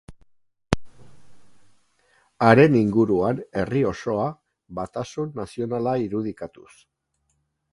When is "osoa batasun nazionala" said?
3.91-5.95